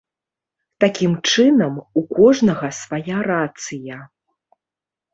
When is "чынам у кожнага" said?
1.33-2.73